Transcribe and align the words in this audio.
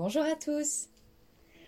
Bonjour 0.00 0.22
à 0.22 0.36
tous 0.36 0.86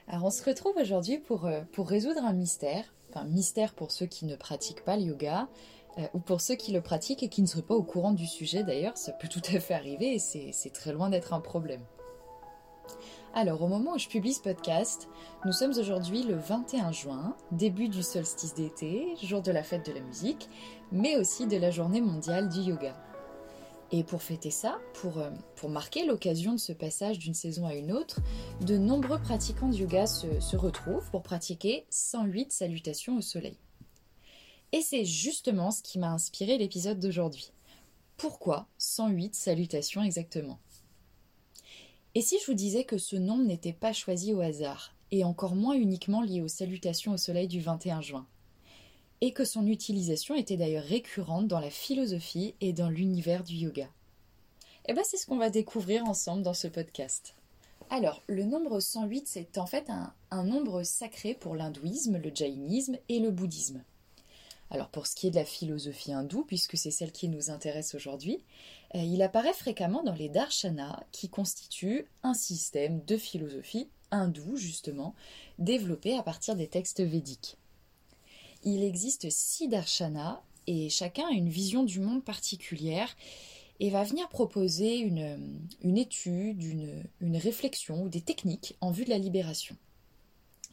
Alors 0.07 0.27
on 0.27 0.31
se 0.31 0.45
retrouve 0.45 0.77
aujourd'hui 0.77 1.19
pour, 1.19 1.47
euh, 1.47 1.63
pour 1.73 1.89
résoudre 1.89 2.23
un 2.23 2.33
mystère, 2.33 2.85
enfin 3.09 3.25
mystère 3.25 3.75
pour 3.75 3.91
ceux 3.91 4.07
qui 4.07 4.25
ne 4.25 4.37
pratiquent 4.37 4.85
pas 4.85 4.97
le 4.97 5.03
yoga, 5.03 5.49
euh, 5.99 6.07
ou 6.15 6.21
pour 6.21 6.41
ceux 6.41 6.55
qui 6.55 6.71
le 6.71 6.81
pratiquent 6.81 7.25
et 7.25 7.29
qui 7.29 7.43
ne 7.43 7.49
seraient 7.49 7.63
pas 7.63 7.75
au 7.75 7.83
courant 7.83 8.13
du 8.13 8.29
sujet 8.29 8.63
d'ailleurs, 8.63 8.97
ça 8.97 9.11
peut 9.11 9.27
tout 9.27 9.43
à 9.53 9.59
fait 9.59 9.75
arriver 9.75 10.15
et 10.15 10.21
c'est 10.21 10.73
très 10.73 10.93
loin 10.93 11.11
d'être 11.11 11.33
un 11.33 11.41
problème. 11.41 11.83
Alors 13.35 13.63
au 13.63 13.67
moment 13.67 13.95
où 13.95 13.99
je 13.99 14.07
publie 14.07 14.33
ce 14.33 14.43
podcast, 14.43 15.09
nous 15.45 15.53
sommes 15.53 15.77
aujourd'hui 15.77 16.23
le 16.23 16.37
21 16.37 16.93
juin, 16.93 17.37
début 17.51 17.89
du 17.89 18.05
solstice 18.05 18.55
d'été, 18.55 19.09
jour 19.25 19.43
de 19.43 19.51
la 19.51 19.65
fête 19.65 19.85
de 19.85 19.93
la 19.93 20.03
musique, 20.03 20.49
mais 20.93 21.17
aussi 21.17 21.49
de 21.49 21.57
la 21.57 21.73
journée 21.73 22.01
mondiale 22.01 22.49
du 22.49 22.61
yoga. 22.61 22.95
Et 23.93 24.05
pour 24.05 24.23
fêter 24.23 24.51
ça, 24.51 24.79
pour, 24.95 25.19
euh, 25.19 25.31
pour 25.57 25.69
marquer 25.69 26.07
l'occasion 26.07 26.53
de 26.53 26.59
ce 26.59 26.73
passage 26.73 27.19
d'une 27.19 27.35
saison 27.35 27.67
à 27.67 27.75
une 27.75 27.91
autre, 27.91 28.21
de 28.61 28.79
nombreux 28.79 29.21
pratiquants 29.21 29.69
de 29.69 29.77
yoga 29.77 30.07
se, 30.07 30.41
se 30.41 30.57
retrouvent 30.57 31.11
pour 31.11 31.23
pratiquer 31.23 31.87
108 31.91 32.53
salutations 32.53 33.17
au 33.17 33.21
soleil. 33.21 33.57
Et 34.73 34.81
c'est 34.83 35.05
justement 35.05 35.73
ce 35.73 35.83
qui 35.83 35.99
m'a 35.99 36.13
inspiré 36.13 36.57
l'épisode 36.57 37.01
d'aujourd'hui. 37.01 37.51
Pourquoi 38.17 38.69
108 38.79 39.35
salutations 39.35 40.03
exactement? 40.03 40.61
Et 42.15 42.23
si 42.23 42.39
je 42.41 42.47
vous 42.47 42.55
disais 42.55 42.85
que 42.85 42.99
ce 42.99 43.17
nombre 43.17 43.45
n'était 43.45 43.73
pas 43.73 43.93
choisi 43.93 44.33
au 44.33 44.41
hasard, 44.41 44.95
et 45.13 45.25
encore 45.25 45.57
moins 45.57 45.75
uniquement 45.75 46.23
lié 46.23 46.41
aux 46.41 46.49
salutations 46.49 47.13
au 47.13 47.17
soleil 47.17 47.49
du 47.49 47.61
21 47.61 48.01
juin? 48.01 48.27
Et 49.21 49.33
que 49.33 49.45
son 49.45 49.67
utilisation 49.67 50.35
était 50.35 50.57
d'ailleurs 50.57 50.85
récurrente 50.85 51.49
dans 51.49 51.61
la 51.61 51.71
philosophie 51.71 52.55
et 52.61 52.73
dans 52.73 52.89
l'univers 52.89 53.45
du 53.45 53.55
yoga. 53.55 53.89
Eh 54.87 54.93
bien 54.93 55.03
c'est 55.05 55.17
ce 55.17 55.27
qu'on 55.27 55.39
va 55.39 55.51
découvrir 55.51 56.05
ensemble 56.05 56.43
dans 56.43 56.55
ce 56.55 56.69
podcast. 56.69 57.35
Alors, 57.93 58.23
le 58.29 58.45
nombre 58.45 58.79
108, 58.79 59.27
c'est 59.27 59.59
en 59.59 59.67
fait 59.67 59.91
un, 60.31 60.45
nombre 60.45 60.85
sacré 60.85 61.35
pour 61.35 61.57
l'hindouisme, 61.57 62.19
le 62.19 62.31
jaïnisme 62.33 62.97
et 63.09 63.19
le 63.19 63.33
bouddhisme. 63.33 63.83
Alors 64.71 64.89
pour 64.89 65.09
ce 65.09 65.17
qui 65.17 65.27
est 65.27 65.31
de 65.31 65.37
la 65.37 65.45
philosophie 65.45 66.13
hindoue, 66.13 66.45
puisque 66.45 66.77
c'est 66.77 66.93
celle 66.93 67.11
qui 67.11 67.29
nous 67.29 67.51
intéresse 67.51 67.97
aujourd'hui, 67.97 68.45
euh, 68.95 69.03
il 69.03 69.21
apparaît 69.23 69.53
fréquemment 69.53 70.05
dans 70.05 70.15
les 70.15 70.29
darshanas, 70.29 71.03
qui 71.11 71.29
constituent 71.29 72.07
un 72.23 72.35
système 72.35 73.05
de 73.05 73.17
philosophie 73.17 73.89
hindoue, 74.13 74.57
justement, 74.57 75.17
développé 75.59 76.17
à 76.17 76.23
partir 76.23 76.55
des 76.55 76.69
textes 76.69 77.01
védiques. 77.01 77.57
Il 78.63 78.85
existe 78.85 79.31
six 79.31 79.69
darshanas 79.69 80.43
et 80.67 80.91
chacun 80.91 81.27
a 81.29 81.33
une 81.33 81.49
vision 81.49 81.83
du 81.83 82.01
monde 82.01 82.23
particulière 82.23 83.17
et 83.81 83.89
va 83.89 84.05
venir 84.05 84.29
proposer 84.29 84.99
une, 84.99 85.97
étude, 85.97 86.63
une, 86.63 87.37
réflexion 87.37 88.03
ou 88.03 88.09
des 88.11 88.21
techniques 88.21 88.77
en 88.83 88.91
vue 88.91 89.05
de 89.05 89.11
la 89.11 89.19
libération. 89.19 89.77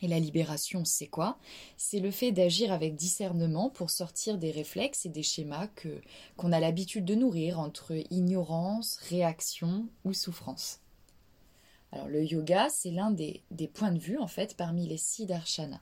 Et 0.01 0.07
la 0.07 0.19
libération, 0.19 0.83
c'est 0.85 1.07
quoi? 1.07 1.39
C'est 1.77 2.01
le 2.01 2.11
fait 2.11 2.31
d'agir 2.31 2.71
avec 2.71 2.95
discernement 2.95 3.69
pour 3.69 3.89
sortir 3.89 4.37
des 4.37 4.51
réflexes 4.51 5.05
et 5.05 5.09
des 5.09 5.23
schémas 5.23 5.67
que 5.67 6.01
qu'on 6.35 6.51
a 6.51 6.59
l'habitude 6.59 7.05
de 7.05 7.15
nourrir 7.15 7.59
entre 7.59 7.93
ignorance, 8.11 8.97
réaction 9.09 9.87
ou 10.03 10.13
souffrance. 10.13 10.81
Alors 11.91 12.09
le 12.09 12.23
yoga, 12.23 12.67
c'est 12.69 12.91
l'un 12.91 13.11
des, 13.11 13.41
des, 13.49 13.67
points 13.67 13.93
de 13.93 13.97
vue 13.97 14.19
en 14.19 14.27
fait 14.27 14.55
parmi 14.55 14.85
les 14.85 14.97
six 14.97 15.25
darshanas. 15.25 15.81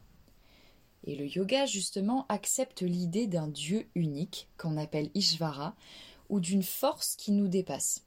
Et 1.05 1.15
le 1.15 1.27
yoga, 1.27 1.65
justement, 1.65 2.25
accepte 2.29 2.81
l'idée 2.81 3.27
d'un 3.27 3.47
Dieu 3.47 3.87
unique, 3.95 4.47
qu'on 4.57 4.77
appelle 4.77 5.09
Ishvara, 5.13 5.75
ou 6.29 6.39
d'une 6.39 6.63
force 6.63 7.15
qui 7.15 7.31
nous 7.31 7.47
dépasse. 7.47 8.03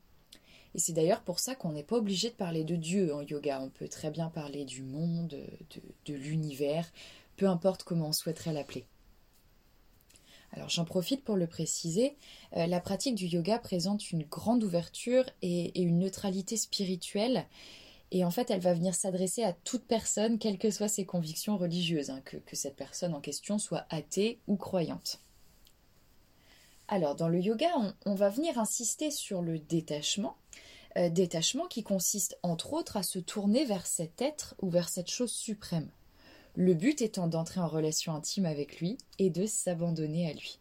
Et 0.75 0.81
c'est 0.81 0.93
d'ailleurs 0.93 1.23
pour 1.23 1.39
ça 1.39 1.55
qu'on 1.55 1.73
n'est 1.73 1.85
pas 1.85 1.97
obligé 1.97 2.29
de 2.29 2.35
parler 2.35 2.65
de 2.65 2.77
Dieu 2.77 3.15
en 3.15 3.23
yoga. 3.23 3.61
On 3.63 3.71
peut 3.71 3.89
très 3.89 4.11
bien 4.11 4.29
parler 4.29 4.65
du 4.65 4.83
monde, 4.83 5.37
de, 6.07 6.15
l'univers, 6.15 6.91
peu 7.37 7.49
importe 7.49 7.85
comment 7.85 8.09
on 8.09 8.13
souhaiterait 8.13 8.53
l'appeler. 8.53 8.85
Alors 10.53 10.71
j'en 10.71 10.85
profite 10.85 11.25
pour 11.25 11.37
le 11.37 11.47
préciser, 11.47 12.17
euh, 12.57 12.67
la 12.67 12.81
pratique 12.81 13.15
du 13.15 13.27
yoga 13.27 13.59
présente 13.59 14.11
une 14.11 14.23
grande 14.23 14.65
ouverture 14.65 15.25
et 15.43 15.79
une 15.79 15.99
neutralité 15.99 16.57
spirituelle 16.57 17.47
et 18.11 18.25
en 18.25 18.31
fait, 18.31 18.51
elle 18.51 18.61
va 18.61 18.73
venir 18.73 18.95
s'adresser 18.95 19.43
à 19.43 19.53
toute 19.53 19.85
personne, 19.85 20.39
quelles 20.39 20.59
que 20.59 20.71
soient 20.71 20.89
ses 20.89 21.05
convictions 21.05 21.59
religieuses, 21.59 22.11
hein, 22.11 22.23
que, 22.25 22.57
cette 22.57 22.77
personne 22.77 23.15
en 23.15 23.21
question 23.21 23.59
soit 23.59 23.87
athée 23.91 24.41
ou 24.47 24.57
croyante. 24.57 25.21
Alors, 26.89 27.15
dans 27.15 27.29
le 27.29 27.39
yoga, 27.39 27.71
on, 28.07 28.15
va 28.15 28.31
venir 28.31 28.59
insister 28.59 29.11
sur 29.11 29.43
le 29.43 29.59
détachement, 29.59 30.37
euh, 30.97 31.11
détachement 31.11 31.67
qui 31.67 31.83
consiste 31.83 32.39
entre 32.43 32.73
autres 32.73 32.97
à 32.97 33.03
se 33.03 33.19
tourner 33.19 33.67
vers 33.67 33.87
cet 33.87 34.23
être 34.23 34.55
ou 34.63 34.71
vers 34.71 34.89
cette 34.89 35.11
chose 35.11 35.33
suprême. 35.33 35.91
Le 36.55 36.73
but 36.73 37.03
étant 37.03 37.29
d'entrer 37.29 37.61
en 37.61 37.69
relation 37.69 38.15
intime 38.15 38.47
avec 38.47 38.81
lui 38.81 38.97
et 39.19 39.29
de 39.29 39.45
s'abandonner 39.45 40.31
à 40.31 40.33
lui. 40.33 40.61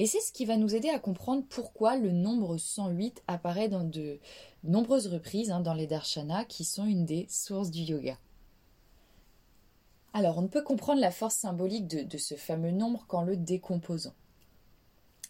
Et 0.00 0.06
c'est 0.06 0.22
ce 0.22 0.32
qui 0.32 0.46
va 0.46 0.56
nous 0.56 0.74
aider 0.74 0.88
à 0.88 0.98
comprendre 0.98 1.44
pourquoi 1.46 1.94
le 1.94 2.10
nombre 2.10 2.56
108 2.56 3.22
apparaît 3.26 3.68
dans 3.68 3.84
de 3.84 4.18
nombreuses 4.64 5.08
reprises 5.08 5.50
hein, 5.50 5.60
dans 5.60 5.74
les 5.74 5.86
darshanas 5.86 6.46
qui 6.46 6.64
sont 6.64 6.86
une 6.86 7.04
des 7.04 7.26
sources 7.28 7.70
du 7.70 7.80
yoga. 7.80 8.18
Alors 10.14 10.38
on 10.38 10.42
ne 10.42 10.48
peut 10.48 10.62
comprendre 10.62 11.02
la 11.02 11.10
force 11.10 11.34
symbolique 11.34 11.86
de, 11.86 12.02
de 12.02 12.16
ce 12.16 12.34
fameux 12.34 12.70
nombre 12.70 13.04
qu'en 13.08 13.24
le 13.24 13.36
décomposant. 13.36 14.14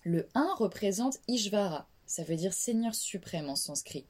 Le 0.04 0.28
1 0.36 0.54
représente 0.54 1.18
Ishvara, 1.26 1.88
ça 2.06 2.22
veut 2.22 2.36
dire 2.36 2.52
Seigneur 2.52 2.94
suprême 2.94 3.48
en 3.48 3.56
sanskrit, 3.56 4.06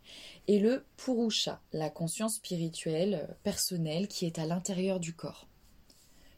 et 0.47 0.59
le 0.59 0.85
Purusha, 0.99 1.63
la 1.73 1.89
conscience 1.89 2.35
spirituelle 2.35 3.27
euh, 3.31 3.35
personnelle 3.45 4.09
qui 4.09 4.27
est 4.27 4.39
à 4.39 4.45
l'intérieur 4.45 5.01
du 5.01 5.15
corps. 5.15 5.49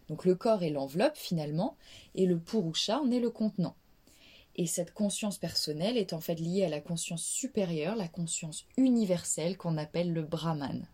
Donc 0.08 0.24
le 0.24 0.36
corps 0.36 0.62
est 0.62 0.70
l'enveloppe 0.70 1.16
finalement, 1.16 1.76
et 2.14 2.26
le 2.26 2.38
Purusha 2.38 3.00
en 3.00 3.10
est 3.10 3.18
le 3.18 3.30
contenant. 3.30 3.74
Et 4.56 4.66
cette 4.66 4.92
conscience 4.92 5.38
personnelle 5.38 5.96
est 5.96 6.12
en 6.12 6.20
fait 6.20 6.34
liée 6.34 6.64
à 6.64 6.68
la 6.68 6.80
conscience 6.80 7.24
supérieure, 7.24 7.96
la 7.96 8.08
conscience 8.08 8.66
universelle 8.76 9.56
qu'on 9.56 9.78
appelle 9.78 10.12
le 10.12 10.22
Brahman. 10.22 10.86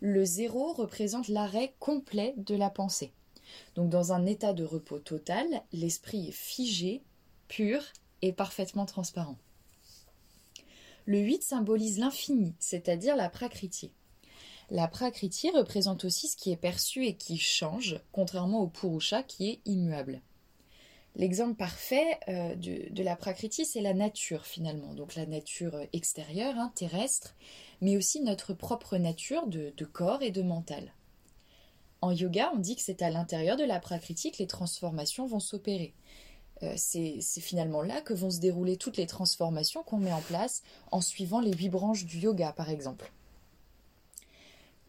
Le 0.00 0.24
zéro 0.24 0.72
représente 0.72 1.28
l'arrêt 1.28 1.74
complet 1.78 2.34
de 2.36 2.54
la 2.54 2.70
pensée. 2.70 3.12
Donc 3.74 3.90
dans 3.90 4.12
un 4.12 4.26
état 4.26 4.52
de 4.52 4.64
repos 4.64 4.98
total, 4.98 5.46
l'esprit 5.72 6.28
est 6.28 6.32
figé, 6.32 7.02
pur 7.48 7.82
et 8.22 8.32
parfaitement 8.32 8.86
transparent. 8.86 9.38
Le 11.06 11.18
8 11.18 11.42
symbolise 11.42 11.98
l'infini, 11.98 12.54
c'est-à-dire 12.58 13.16
la 13.16 13.28
prakriti. 13.28 13.92
La 14.70 14.88
prakriti 14.88 15.50
représente 15.50 16.04
aussi 16.06 16.28
ce 16.28 16.36
qui 16.36 16.50
est 16.50 16.56
perçu 16.56 17.04
et 17.04 17.14
qui 17.16 17.36
change, 17.36 18.00
contrairement 18.12 18.60
au 18.60 18.66
purusha 18.66 19.22
qui 19.22 19.50
est 19.50 19.60
immuable. 19.66 20.22
L'exemple 21.16 21.54
parfait 21.54 22.18
euh, 22.28 22.56
de, 22.56 23.02
la 23.02 23.14
prakriti, 23.14 23.64
c'est 23.64 23.80
la 23.80 23.94
nature 23.94 24.46
finalement, 24.46 24.94
donc 24.94 25.14
la 25.14 25.26
nature 25.26 25.78
extérieure, 25.92 26.54
hein, 26.58 26.72
terrestre, 26.74 27.36
mais 27.80 27.96
aussi 27.96 28.20
notre 28.20 28.52
propre 28.52 28.96
nature 28.96 29.46
de, 29.46 29.72
corps 29.84 30.22
et 30.22 30.32
de 30.32 30.42
mental. 30.42 30.92
En 32.00 32.10
yoga, 32.10 32.50
on 32.54 32.58
dit 32.58 32.74
que 32.74 32.82
c'est 32.82 33.00
à 33.00 33.10
l'intérieur 33.10 33.56
de 33.56 33.64
la 33.64 33.78
prakriti 33.78 34.32
que 34.32 34.38
les 34.38 34.48
transformations 34.48 35.26
vont 35.26 35.40
s'opérer. 35.40 35.94
Euh, 36.64 36.74
c'est 36.76 37.20
finalement 37.40 37.82
là 37.82 38.00
que 38.00 38.12
vont 38.12 38.30
se 38.30 38.40
dérouler 38.40 38.76
toutes 38.76 38.96
les 38.96 39.06
transformations 39.06 39.84
qu'on 39.84 39.98
met 39.98 40.12
en 40.12 40.20
place 40.20 40.62
en 40.90 41.00
suivant 41.00 41.40
les 41.40 41.52
huit 41.52 41.68
branches 41.68 42.06
du 42.06 42.18
yoga, 42.18 42.52
par 42.52 42.70
exemple. 42.70 43.12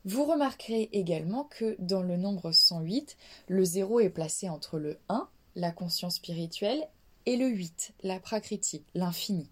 Vous 0.06 0.26
remarquerez 0.26 0.90
également 0.92 1.44
que 1.44 1.76
dans 1.80 2.02
le 2.02 2.18
nombre 2.18 2.52
108, 2.52 3.16
le 3.48 3.64
0 3.64 4.00
est 4.00 4.10
placé 4.10 4.50
entre 4.50 4.80
le 4.80 5.00
1 5.10 5.28
la 5.56 5.72
conscience 5.72 6.16
spirituelle, 6.16 6.88
et 7.26 7.38
le 7.38 7.48
8, 7.48 7.94
la 8.04 8.20
prakriti, 8.20 8.84
l'infini. 8.94 9.50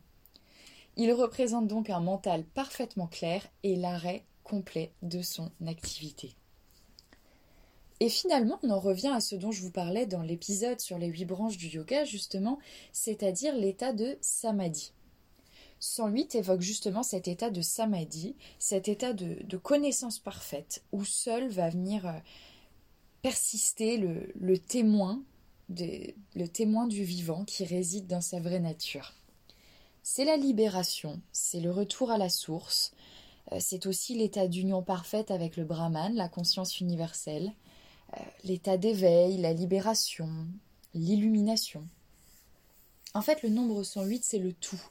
Il 0.96 1.12
représente 1.12 1.68
donc 1.68 1.90
un 1.90 2.00
mental 2.00 2.44
parfaitement 2.44 3.08
clair 3.08 3.48
et 3.64 3.76
l'arrêt 3.76 4.26
complet 4.44 4.94
de 5.02 5.22
son 5.22 5.52
activité. 5.66 6.36
Et 8.00 8.10
finalement, 8.10 8.60
on 8.64 8.70
en 8.70 8.80
revient 8.80 9.12
à 9.16 9.22
ce 9.22 9.36
dont 9.36 9.52
je 9.52 9.62
vous 9.62 9.72
parlais 9.72 10.06
dans 10.06 10.22
l'épisode 10.22 10.80
sur 10.80 10.98
les 10.98 11.08
huit 11.08 11.26
branches 11.26 11.58
du 11.58 11.68
yoga, 11.68 12.04
justement, 12.04 12.60
c'est-à-dire 12.92 13.56
l'état 13.56 13.94
de 13.94 14.18
samadhi. 14.22 14.92
108 15.80 16.36
évoque 16.36 16.62
justement 16.62 17.04
cet 17.04 17.28
état 17.28 17.50
de 17.50 17.62
samadhi, 17.62 18.36
cet 18.60 18.88
état 18.88 19.14
de, 19.14 19.58
connaissance 19.58 20.20
parfaite, 20.20 20.84
où 20.92 21.04
seul 21.04 21.50
va 21.50 21.70
venir 21.70 22.06
euh, 22.06 22.14
persister 23.22 23.98
le 23.98 24.58
témoin 24.58 25.24
le 26.36 26.48
témoin 26.48 26.88
du 26.88 27.04
vivant 27.04 27.46
qui 27.46 27.66
réside 27.66 28.08
dans 28.08 28.22
sa 28.22 28.40
vraie 28.40 28.60
nature. 28.60 29.14
C'est 30.04 30.26
la 30.26 30.38
libération, 30.38 31.22
c'est 31.32 31.62
le 31.62 31.72
retour 31.72 32.12
à 32.12 32.18
la 32.18 32.30
source, 32.30 32.92
euh, 33.52 33.58
c'est 33.60 33.86
aussi 33.86 34.16
l'état 34.16 34.48
d'union 34.48 34.82
parfaite 34.84 35.32
avec 35.32 35.58
le 35.58 35.64
Brahman, 35.64 36.14
la 36.14 36.30
conscience 36.30 36.80
universelle, 36.80 37.54
euh, 38.18 38.22
l'état 38.44 38.78
d'éveil, 38.78 39.38
la 39.38 39.54
libération, 39.54 40.30
l'illumination. 40.94 41.88
En 43.14 43.22
fait, 43.22 43.44
le 43.44 43.50
nombre 43.50 43.84
108, 43.84 44.24
c'est 44.24 44.40
le 44.40 44.54
tout, 44.54 44.82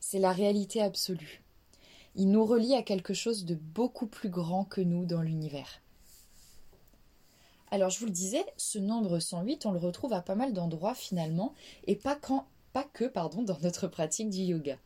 c'est 0.00 0.18
la 0.18 0.32
réalité 0.32 0.82
absolue. 0.82 1.42
Il 2.14 2.30
nous 2.30 2.44
relie 2.44 2.74
à 2.74 2.82
quelque 2.82 3.14
chose 3.14 3.44
de 3.44 3.54
beaucoup 3.54 4.06
plus 4.06 4.30
grand 4.30 4.64
que 4.64 4.80
nous 4.80 5.06
dans 5.06 5.22
l'univers. 5.22 5.80
Alors 7.70 7.90
je 7.90 7.98
vous 7.98 8.06
le 8.06 8.12
disais, 8.12 8.44
ce 8.56 8.78
nombre 8.78 9.18
108, 9.18 9.66
on 9.66 9.72
le 9.72 9.78
retrouve 9.78 10.14
à 10.14 10.22
pas 10.22 10.34
mal 10.34 10.52
d'endroits 10.52 10.94
finalement, 10.94 11.54
et 11.86 11.96
pas, 11.96 12.16
quand, 12.16 12.46
pas 12.72 12.84
que 12.84 13.04
pardon, 13.04 13.42
dans 13.42 13.58
notre 13.60 13.88
pratique 13.88 14.30
du 14.30 14.40
yoga. 14.40 14.78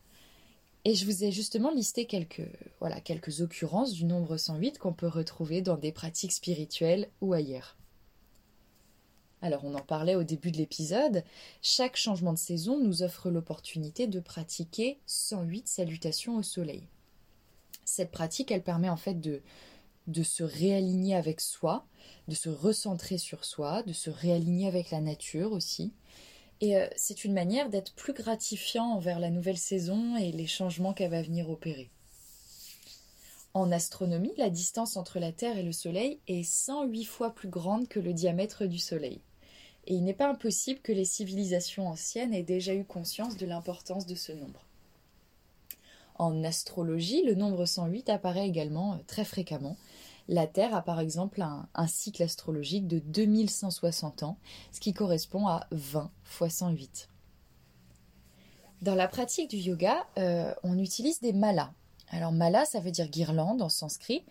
Et 0.85 0.97
je 0.97 1.05
vous 1.05 1.23
ai 1.23 1.31
justement 1.31 1.71
listé 1.71 2.07
quelques, 2.07 2.49
voilà, 2.81 3.01
quelques 3.01 3.41
occurrences 3.41 3.93
du 3.93 4.05
nombre 4.05 4.37
108 4.37 4.79
qu'on 4.79 4.93
peut 4.93 5.07
retrouver 5.07 5.63
dans 5.63 5.77
des 5.77 5.93
pratiques 5.93 6.33
spirituelles 6.33 7.09
ou 7.21 7.33
ailleurs. 7.35 7.77
Alors 9.43 9.65
on 9.65 9.75
en 9.75 9.81
parlait 9.81 10.17
au 10.17 10.25
début 10.25 10.51
de 10.51 10.57
l'épisode, 10.57 11.25
chaque 11.63 11.97
changement 11.97 12.33
de 12.33 12.39
saison 12.39 12.79
nous 12.79 13.03
offre 13.03 13.31
l'opportunité 13.31 14.09
de 14.09 14.19
pratiquer 14.19 14.99
108 15.07 15.69
salutations 15.69 16.37
au 16.37 16.43
soleil. 16.43 16.89
Cette 17.85 18.13
pratique, 18.13 18.51
elle 18.51 18.63
permet 18.63 18.89
en 18.89 18.97
fait 18.97 19.21
de, 19.21 19.43
de 20.07 20.23
se 20.23 20.43
réaligner 20.43 21.15
avec 21.15 21.41
soi, 21.41 21.87
de 22.29 22.35
se 22.35 22.49
recentrer 22.49 23.19
sur 23.19 23.45
soi, 23.45 23.83
de 23.83 23.93
se 23.93 24.11
réaligner 24.11 24.67
avec 24.67 24.91
la 24.91 25.01
nature 25.01 25.53
aussi. 25.53 25.93
Et 26.61 26.77
euh, 26.77 26.87
c'est 26.97 27.25
une 27.25 27.33
manière 27.33 27.71
d'être 27.71 27.95
plus 27.95 28.13
gratifiant 28.13 28.93
envers 28.93 29.19
la 29.19 29.31
nouvelle 29.31 29.59
saison 29.59 30.17
et 30.17 30.33
les 30.33 30.47
changements 30.47 30.93
qu'elle 30.93 31.11
va 31.11 31.23
venir 31.23 31.51
opérer. 31.51 31.91
En 33.55 33.71
astronomie, 33.71 34.33
la 34.39 34.49
distance 34.49 34.97
entre 34.97 35.19
la 35.19 35.31
Terre 35.31 35.59
et 35.59 35.63
le 35.63 35.73
Soleil 35.73 36.21
est 36.27 36.43
108 36.43 37.05
fois 37.05 37.35
plus 37.35 37.49
grande 37.49 37.87
que 37.87 38.01
le 38.01 38.15
diamètre 38.15 38.65
du 38.65 38.79
Soleil. 38.79 39.21
Et 39.87 39.95
il 39.95 40.05
n'est 40.05 40.15
pas 40.15 40.31
impossible 40.31 40.81
que 40.81 40.93
les 40.93 41.05
civilisations 41.05 41.89
anciennes 41.89 42.33
aient 42.33 42.45
déjà 42.45 42.75
eu 42.75 42.85
conscience 42.85 43.37
de 43.37 43.45
l'importance 43.45 44.07
de 44.07 44.15
ce 44.15 44.33
nombre. 44.33 44.65
En 46.17 46.45
astrologie, 46.45 47.23
le 47.25 47.35
nombre 47.35 47.65
108 47.65 48.09
apparaît 48.11 48.47
également 48.47 48.95
euh, 48.95 48.97
très 49.07 49.25
fréquemment. 49.25 49.77
La 50.29 50.47
Terre 50.47 50.75
a 50.75 50.83
par 50.83 51.01
exemple 51.01 51.43
un, 51.43 51.87
cycle 51.87 52.23
astrologique 52.23 52.87
de 52.87 53.01
2160 53.01 54.23
ans, 54.23 54.39
ce 54.71 54.81
qui 54.81 54.93
correspond 54.93 55.49
à 55.49 55.67
20 55.73 56.11
fois 56.23 56.49
108. 56.49 57.09
Dans 58.83 58.95
la 58.95 59.09
pratique 59.09 59.51
du 59.51 59.57
yoga, 59.57 60.07
euh, 60.19 60.55
on 60.63 60.79
utilise 60.79 61.21
des 61.21 61.33
malas. 61.33 61.73
Alors 62.11 62.33
mala, 62.33 62.67
ça 62.67 62.79
veut 62.79 62.91
dire 62.91 63.09
guirlande 63.09 63.63
en 63.63 63.71
sanskrit, 63.71 64.23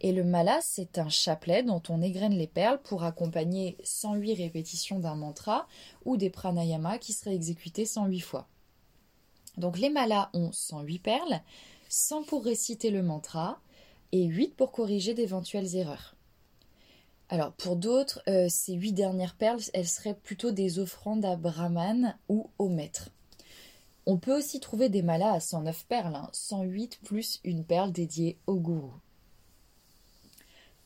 et 0.00 0.12
le 0.12 0.24
mala, 0.24 0.58
c'est 0.62 0.98
un 0.98 1.10
chapelet 1.10 1.62
dont 1.62 1.82
on 1.90 2.00
égrène 2.00 2.32
les 2.32 2.46
perles 2.46 2.80
pour 2.82 3.04
accompagner 3.04 3.76
108 3.84 4.34
répétitions 4.34 4.98
d'un 4.98 5.16
mantra 5.16 5.66
ou 6.04 6.16
des 6.16 6.30
pranayamas 6.30 6.98
qui 6.98 7.12
seraient 7.12 7.34
exécutés 7.34 7.84
108 7.84 8.20
fois. 8.20 8.48
Donc 9.56 9.78
les 9.78 9.90
malas 9.90 10.30
ont 10.34 10.52
108 10.52 10.98
perles, 10.98 11.40
100 11.88 12.24
pour 12.24 12.44
réciter 12.44 12.90
le 12.90 13.02
mantra 13.02 13.60
et 14.12 14.24
8 14.24 14.56
pour 14.56 14.72
corriger 14.72 15.14
d'éventuelles 15.14 15.76
erreurs. 15.76 16.16
Alors 17.28 17.52
pour 17.52 17.76
d'autres, 17.76 18.22
euh, 18.28 18.46
ces 18.48 18.74
8 18.74 18.92
dernières 18.92 19.34
perles, 19.34 19.62
elles 19.74 19.88
seraient 19.88 20.14
plutôt 20.14 20.52
des 20.52 20.78
offrandes 20.78 21.24
à 21.24 21.36
Brahman 21.36 22.16
ou 22.28 22.50
au 22.58 22.68
maître. 22.68 23.10
On 24.06 24.18
peut 24.18 24.36
aussi 24.36 24.60
trouver 24.60 24.88
des 24.88 25.02
malas 25.02 25.32
à 25.32 25.40
109 25.40 25.86
perles, 25.86 26.16
108 26.32 26.94
hein, 26.94 27.04
plus 27.04 27.40
une 27.42 27.64
perle 27.64 27.90
dédiée 27.90 28.38
au 28.46 28.54
gourou. 28.54 28.92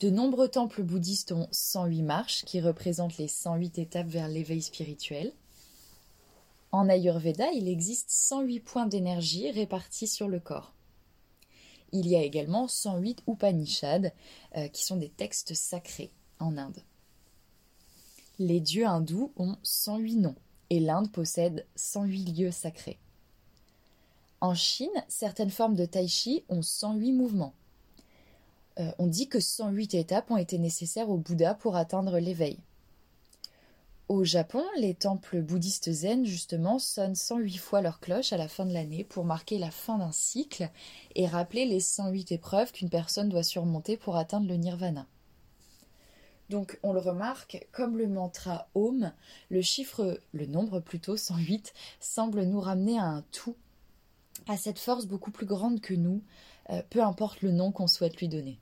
De 0.00 0.08
nombreux 0.08 0.48
temples 0.48 0.82
bouddhistes 0.82 1.32
ont 1.32 1.46
108 1.52 2.02
marches 2.02 2.44
qui 2.46 2.62
représentent 2.62 3.18
les 3.18 3.28
108 3.28 3.78
étapes 3.78 4.06
vers 4.06 4.28
l'éveil 4.28 4.62
spirituel. 4.62 5.34
En 6.72 6.88
Ayurveda, 6.88 7.50
il 7.52 7.68
existe 7.68 8.10
108 8.10 8.60
points 8.60 8.86
d'énergie 8.86 9.50
répartis 9.50 10.06
sur 10.06 10.28
le 10.28 10.38
corps. 10.38 10.72
Il 11.92 12.06
y 12.06 12.14
a 12.14 12.22
également 12.22 12.68
108 12.68 13.24
Upanishads, 13.26 14.12
euh, 14.56 14.68
qui 14.68 14.84
sont 14.84 14.96
des 14.96 15.08
textes 15.08 15.54
sacrés 15.54 16.12
en 16.38 16.56
Inde. 16.56 16.82
Les 18.38 18.60
dieux 18.60 18.86
hindous 18.86 19.32
ont 19.36 19.56
108 19.64 20.16
noms, 20.16 20.36
et 20.70 20.78
l'Inde 20.78 21.10
possède 21.10 21.66
108 21.74 22.32
lieux 22.32 22.52
sacrés. 22.52 22.98
En 24.40 24.54
Chine, 24.54 24.88
certaines 25.08 25.50
formes 25.50 25.74
de 25.74 25.84
tai 25.84 26.06
chi 26.06 26.44
ont 26.48 26.62
108 26.62 27.12
mouvements. 27.12 27.52
Euh, 28.78 28.92
on 28.98 29.06
dit 29.08 29.28
que 29.28 29.40
108 29.40 29.94
étapes 29.94 30.30
ont 30.30 30.36
été 30.36 30.58
nécessaires 30.58 31.10
au 31.10 31.16
Bouddha 31.16 31.54
pour 31.54 31.76
atteindre 31.76 32.18
l'éveil. 32.18 32.58
Au 34.10 34.24
Japon, 34.24 34.64
les 34.76 34.94
temples 34.94 35.40
bouddhistes 35.40 35.92
zen, 35.92 36.26
justement, 36.26 36.80
sonnent 36.80 37.14
108 37.14 37.58
fois 37.58 37.80
leur 37.80 38.00
cloche 38.00 38.32
à 38.32 38.36
la 38.36 38.48
fin 38.48 38.66
de 38.66 38.72
l'année 38.72 39.04
pour 39.04 39.24
marquer 39.24 39.56
la 39.56 39.70
fin 39.70 39.98
d'un 39.98 40.10
cycle 40.10 40.68
et 41.14 41.28
rappeler 41.28 41.64
les 41.64 41.78
108 41.78 42.32
épreuves 42.32 42.72
qu'une 42.72 42.90
personne 42.90 43.28
doit 43.28 43.44
surmonter 43.44 43.96
pour 43.96 44.16
atteindre 44.16 44.48
le 44.48 44.56
nirvana. 44.56 45.06
Donc, 46.48 46.80
on 46.82 46.92
le 46.92 46.98
remarque, 46.98 47.68
comme 47.70 47.96
le 47.96 48.08
mantra 48.08 48.66
Om, 48.74 49.12
le 49.48 49.62
chiffre, 49.62 50.18
le 50.32 50.46
nombre 50.46 50.80
plutôt, 50.80 51.16
108, 51.16 51.72
semble 52.00 52.42
nous 52.42 52.60
ramener 52.60 52.98
à 52.98 53.04
un 53.04 53.22
tout, 53.30 53.54
à 54.48 54.56
cette 54.56 54.80
force 54.80 55.06
beaucoup 55.06 55.30
plus 55.30 55.46
grande 55.46 55.80
que 55.80 55.94
nous, 55.94 56.20
euh, 56.70 56.82
peu 56.90 57.00
importe 57.00 57.42
le 57.42 57.52
nom 57.52 57.70
qu'on 57.70 57.86
souhaite 57.86 58.16
lui 58.16 58.26
donner. 58.26 58.58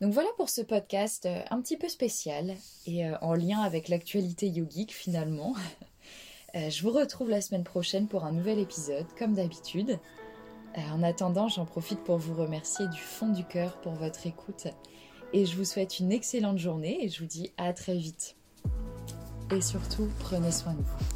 Donc 0.00 0.12
voilà 0.12 0.28
pour 0.36 0.50
ce 0.50 0.60
podcast 0.60 1.24
euh, 1.26 1.40
un 1.50 1.60
petit 1.60 1.76
peu 1.76 1.88
spécial 1.88 2.54
et 2.86 3.06
euh, 3.06 3.16
en 3.22 3.32
lien 3.34 3.60
avec 3.60 3.88
l'actualité 3.88 4.48
yogique 4.48 4.92
finalement. 4.92 5.54
Euh, 6.54 6.70
je 6.70 6.82
vous 6.82 6.90
retrouve 6.90 7.28
la 7.28 7.42
semaine 7.42 7.64
prochaine 7.64 8.08
pour 8.08 8.24
un 8.24 8.32
nouvel 8.32 8.58
épisode, 8.58 9.04
comme 9.18 9.34
d'habitude. 9.34 9.98
En 10.76 11.02
attendant, 11.02 11.48
j'en 11.48 11.66
profite 11.66 12.02
pour 12.02 12.16
vous 12.16 12.34
remercier 12.34 12.86
du 12.86 13.00
fond 13.00 13.28
du 13.28 13.44
cœur 13.44 13.78
pour 13.82 13.92
votre 13.92 14.26
écoute 14.26 14.68
et 15.34 15.44
je 15.44 15.54
vous 15.54 15.66
souhaite 15.66 15.98
une 15.98 16.12
excellente 16.12 16.56
journée 16.56 17.04
et 17.04 17.08
je 17.10 17.20
vous 17.20 17.26
dis 17.26 17.52
à 17.58 17.74
très 17.74 17.96
vite. 17.96 18.36
Et 19.50 19.60
surtout, 19.60 20.08
prenez 20.18 20.52
soin 20.52 20.72
de 20.72 20.82
vous. 20.82 21.15